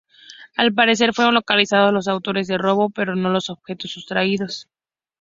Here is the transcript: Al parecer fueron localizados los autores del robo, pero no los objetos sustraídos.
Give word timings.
Al 0.57 0.73
parecer 0.73 1.13
fueron 1.13 1.35
localizados 1.35 1.93
los 1.93 2.07
autores 2.07 2.47
del 2.47 2.57
robo, 2.57 2.89
pero 2.89 3.15
no 3.15 3.29
los 3.29 3.51
objetos 3.51 3.91
sustraídos. 3.91 4.67